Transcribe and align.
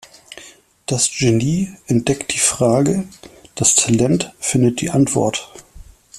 Das 0.87 1.11
Genie 1.15 1.75
entdeckt 1.85 2.33
die 2.33 2.39
Frage, 2.39 3.07
das 3.53 3.75
Talent 3.75 4.33
findet 4.39 4.81
die 4.81 4.89
Antwort. 4.89 5.51